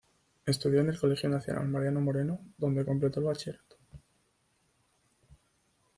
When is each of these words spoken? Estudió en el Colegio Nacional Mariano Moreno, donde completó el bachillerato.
Estudió 0.47 0.79
en 0.81 0.89
el 0.89 0.99
Colegio 0.99 1.29
Nacional 1.29 1.67
Mariano 1.67 2.01
Moreno, 2.01 2.39
donde 2.57 2.83
completó 2.83 3.19
el 3.19 3.27
bachillerato. 3.27 3.77